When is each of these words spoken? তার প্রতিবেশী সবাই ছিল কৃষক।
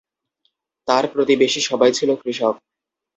তার 0.87 1.03
প্রতিবেশী 1.13 1.61
সবাই 1.69 1.91
ছিল 1.93 2.09
কৃষক। 2.15 2.55